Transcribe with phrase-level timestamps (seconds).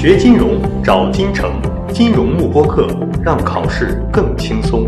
[0.00, 1.60] 学金融找金城，
[1.92, 2.86] 金融慕播课，
[3.20, 4.86] 让考试更轻松。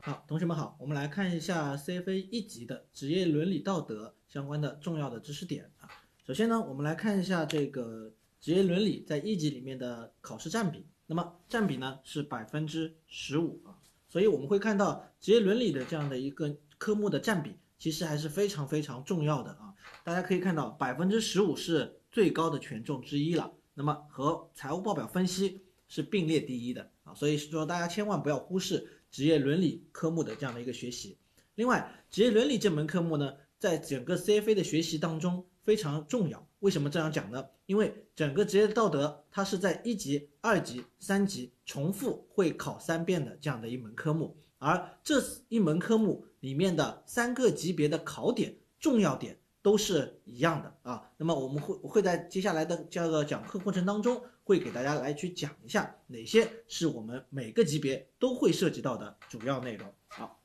[0.00, 5.90] 好，同学们好，我们来看一下 CFA 一级的职业伦理道德相关的重要的知识点啊。
[6.24, 10.86] 首先呢，我们来看一下这个职业伦理在一级里面的考试占比。
[11.06, 13.74] 那么占比呢是百分之十五啊，
[14.08, 19.74] 所以我们会看到职业伦理的这样的一个科目的占比，其实还是非常非常重要的啊。
[20.04, 23.52] 大家可以看到，百分之十五是最高的权重之一了。
[23.74, 31.18] 那么和财务报表分析是并列第一的啊，所以是说大家千万不要忽视职业伦理科目的这样的一个学习。
[31.56, 36.48] 另外，职业伦理这门科目呢，在整个 CFA 的学习当中非常重要。
[36.60, 37.44] 为什么这样讲呢？
[37.66, 51.10] 因为整个职业道德它是在一级、二级、三级重复会考三遍的这样的一门科目，而这一门科目里面的三个级别的考点重要点都是一样的啊。
[51.16, 59.90] 那么我们会会在接下来的这个讲课过程当中，会给大家来去讲一下哪些是我们每个级别都会涉及到的主要内容。
[60.08, 60.42] 好。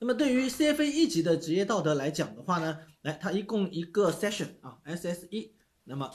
[0.00, 5.52] 那么对于 CFA 一级的职业道德来讲的话呢，来它一共一个 session 啊，SS 一，
[5.84, 6.10] 那么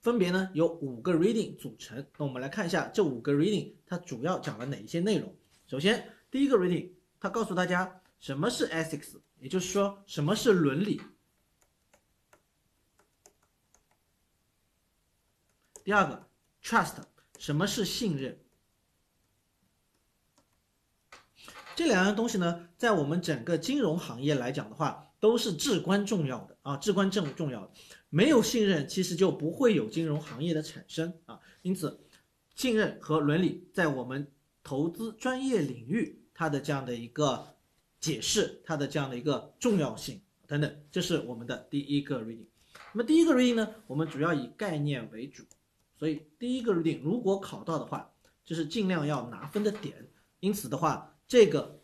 [0.00, 2.06] 分别呢有五个 reading 组成。
[2.16, 5.34] 那我们来看一下这五个 reading 它主要讲了哪一些内容。
[5.66, 11.02] 首先第一个 reading 它告诉大家什么是 ethics，也就是说什么是伦理。
[15.82, 16.28] 第二个
[16.62, 16.94] trust
[17.36, 18.38] 什么是信任。
[21.74, 27.72] 这两样东西呢，在我们整个金融行业来讲的话，都是至关重要的啊，至关重重要的。
[28.08, 31.40] 没有信任，其实就不会有金融行业的产生啊。
[31.62, 32.06] 因此，
[32.54, 34.30] 信任和伦理在我们
[34.62, 37.56] 投资专业领域，它的这样的一个
[38.02, 42.44] 解释，它的这样的一个重要性等等，这是我们的第一个 reading。
[42.92, 45.44] 那么第一个 reading 呢，我们主要以概念为主，
[45.98, 48.12] 所以第一个 reading 如果考到的话，
[48.44, 50.06] 就是尽量要拿分的点。
[50.40, 51.08] 因此的话。
[51.28, 51.80] 这个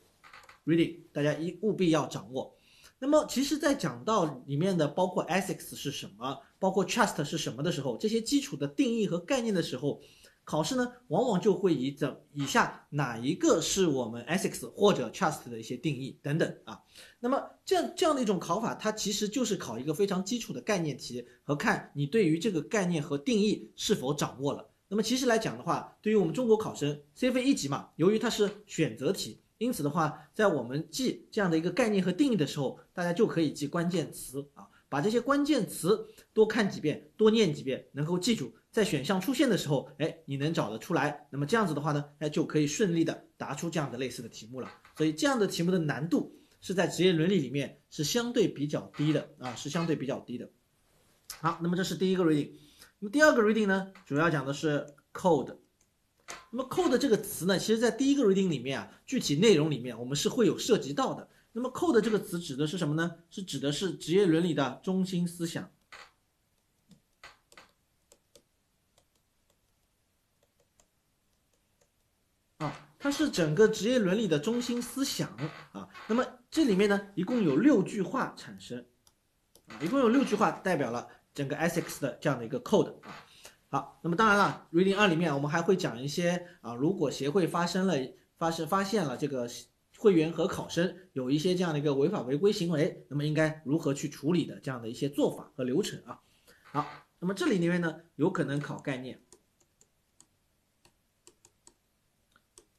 [0.66, 2.54] reading 大家一务必要掌握。
[2.98, 10.02] 那么，其实，在讲到里面的包括 ethics 是什么，包括 trust 是什么的时候，这些基础的定义和概念的时候，
[10.48, 16.80] 考试呢，往往就会以怎以下哪一个是我们 ethics 或者 trust 的一些定义等等啊。
[17.20, 24.66] 那么，这样这样的一种考法，它其实就是考一个非常基础的概念题和看你对于这个概念和定义是否掌握了。
[24.88, 44.72] 那么其实来讲的话，对于我们中国考生，CFA 一级嘛，由于它是选择题，因此的话，在我们记这样的一个概念和定义的时候，大家就可以记关键词啊，把这些关键词多看几遍，多念几遍，能够记住，在选项出现的时候，哎，你能找得出来，那么这样子的话呢，哎，就可以顺利的答出这样的类似的题目了。
[44.96, 50.48] 所以这样的题目的难度是在职业伦理里面是相对比较低的啊，是相对比较低的。
[51.40, 52.52] 好，那么这是第一个 reading。
[52.98, 55.56] 那么第二个 reading 呢，主要讲的是 code。
[56.50, 61.28] 那么 code 这个词呢，其实在第一个 reading 里面啊，具体内容里面我们是会有涉及到的。
[61.52, 63.16] 那么 code 这个词指的是什么呢？
[63.30, 65.70] 是指的是职业伦理的中心思想
[72.58, 75.28] 啊，它是整个职业伦理的中心思想
[75.72, 75.88] 啊。
[76.06, 78.86] 那么这里面呢，一共有六句话产生
[79.66, 81.08] 啊，一共有六句话代表了。
[81.34, 83.14] 整个 ethics 的这样的一个 code 啊，
[83.68, 87.94] 好，那么当然了，reading 二里面我们还会讲一些啊，如果协会发生了
[88.36, 89.48] 发生发现了这个
[89.98, 96.20] 会员和考生有一些这样的一个违法违规行为，那么应该如何去处理的这样的一些做法和流程啊。
[96.62, 96.86] 好，
[97.18, 99.20] 那么这里里面呢，有可能考概念，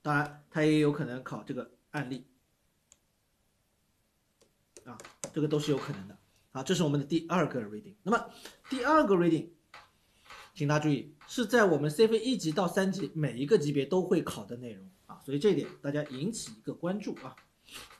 [0.01, 2.25] 当然它也有可能考这个案例
[4.85, 4.97] 啊，
[5.33, 6.17] 这个都是有可能的。
[6.51, 7.95] 好，这是我们的第二个 reading。
[8.01, 8.31] 那么
[8.69, 9.49] 第二个 reading，
[10.59, 17.33] 请大家注意，是在我们 CFA 一级到三级每一个级别都会考的内容啊，所以这一点大家引起一个关注啊。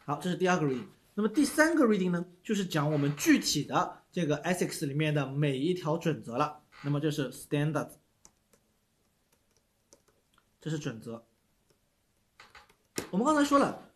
[0.03, 0.83] 好，这是第二个 reading。
[1.13, 6.59] 那么第三个 reading 呢，就是讲我们具体的这个 ethics 里面的每一条准则了。
[6.81, 7.91] 那么这是 standard，
[10.59, 11.23] 这是准则。
[13.09, 13.89] 我们刚才说了。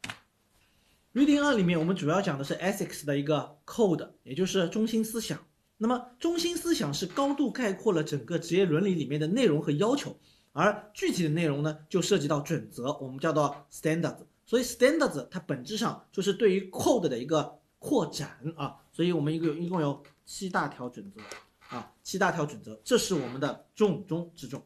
[1.14, 5.46] Reading 二里面，我们主要讲的是 ethics 的一个 code，也就是中心思想。
[5.84, 10.18] 那么，中心思想是高度概括了整个职业伦理里面的内容和要求，
[10.54, 14.20] 而具体的内容呢，就涉及到准则，我们叫做 standards。
[14.46, 18.78] 所以，standards 它本质上就是对于 code 的一个扩展啊。
[18.94, 24.66] 所以我们一个一共有七大条准则啊，七大条准则，这是我们的重中之重。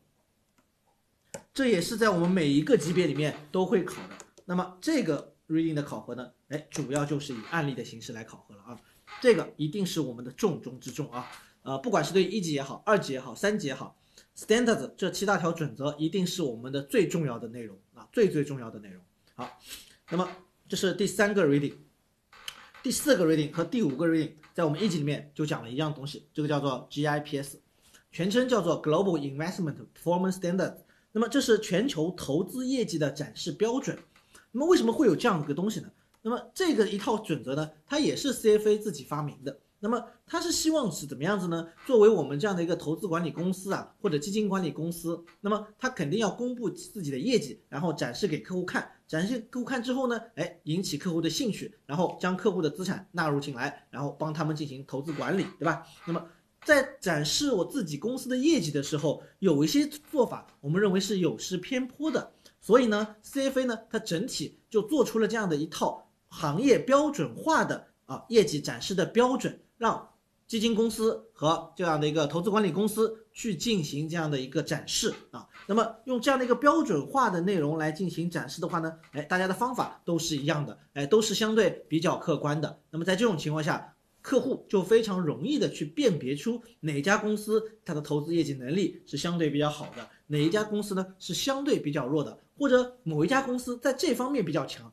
[1.52, 4.14] 这也是在我们每一个级别里面都会考的。
[4.46, 5.34] 那么这个。
[5.48, 8.78] reading 的考核呢，哎，主要就是以案例的形式来考核了啊，
[9.22, 11.28] 这个一定是我们的重中之重啊。
[11.64, 13.98] 呃，不管是对一级也好，二级也好，三级也好
[14.38, 19.04] ，standards 这七大条准则一定是我们的最重要的内容啊，最最重要的内容。
[19.36, 19.60] 好，
[20.10, 20.30] 那么
[20.70, 21.74] 这是第三个 reading，
[22.82, 27.56] 第四个 reading 和第五个 reading 在我们一级里面就讲了一样东西，这个叫做 GIPS，
[28.12, 30.78] 全称叫做 Global Investment Performance Standards。
[31.12, 33.98] 那么这是全球投资业绩的展示标准。
[34.52, 35.92] 那么为什么会有这样一个东西呢？
[36.28, 39.58] 那么这个一套准则呢，它也是 CFA 自己发明的。
[39.80, 41.66] 那么它是希望是怎么样子呢？
[41.86, 48.92] 作为我们这样的一个投资管理公司啊，或者基金管理公司，那么它肯定要公布自己的业绩，然后展示给客户看。
[49.08, 55.88] 展示给客户看之后呢，哎，引起客户的兴趣，然后将客户的资产纳入进来，然后帮他们进行投资管理，对吧？
[56.06, 56.26] 那么
[56.66, 62.34] 在展示我自己公司的业绩的时候，有一些做法，我们认为是有失偏颇的。
[62.60, 70.10] 所以呢，CFA 呢，它整体就做出了这样的一套行业标准化的啊业绩展示的标准，让
[70.48, 75.48] 基金公司和这样的一个投资管理公司去进行这样的一个展示啊。
[75.66, 82.80] 那么用这样的一个标准化的内容来进行展示的话呢，哎，大家的方法都是一样的，哎，都是相对比较客观的。
[82.90, 92.38] 那么在这种情况下，客户就非常容易的去辨别出哪家公司它的投资业绩能力是相对比较好的，哪一家公司呢是相对比较弱的。
[92.58, 94.92] 或者某一家公司在这方面比较强，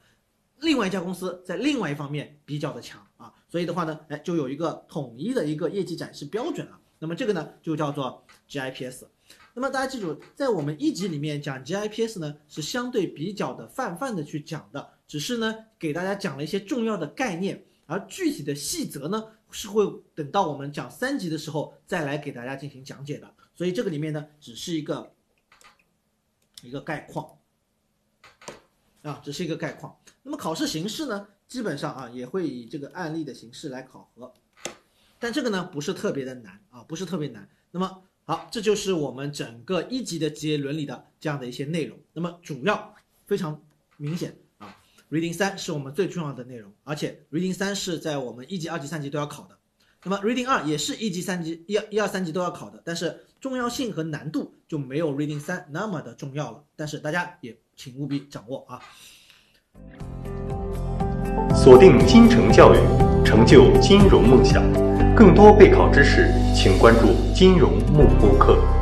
[0.64, 6.80] 另外一家公司在另外一方面比较的强啊，所以的话呢，哎，就有一个统一的一个业绩展示标准了。
[6.98, 9.04] 那么这个呢，就叫做 GIPS。
[9.52, 19.84] 那么大家记住，在我们一级里面讲 GIPS 呢，是相对比较的泛泛的去讲的，只是呢给大家讲了一些重要的概念，而具体的细则呢，是会
[20.14, 23.32] 等到我们讲三级的时候再来给大家进行讲解的。
[23.54, 25.12] 所以这个里面呢，只是一个
[26.62, 27.38] 一个概况。
[29.04, 29.94] 啊，只是一个概况。
[30.22, 34.32] 那么考试形式呢，基本上啊也会以这个案例的形式来考核，
[35.18, 37.46] 但这个呢不是特别的难啊，不是特别难。
[37.70, 41.98] 那么好，这就是我们整个一级的职业伦理的这样的一些内容。
[42.14, 42.94] 那么主要
[43.26, 43.62] 非常
[43.98, 44.74] 明显啊
[45.10, 49.58] ，Reading 三是我们最重要的内容，而且 Reading 三是在我们一级、二级、三级都要考的。
[50.04, 56.62] 那么 Reading 二也是一级、三级、一、一二三级都要考的，但是重要性和难度就没有 Reading 三那么的重要了。
[56.76, 57.56] 但是大家也。
[57.76, 58.78] 请务必掌握啊！
[61.52, 62.78] 锁定金城教育，
[63.24, 64.62] 成就金融梦想。
[65.12, 68.73] 更多备考知识，请关注金融幕播课。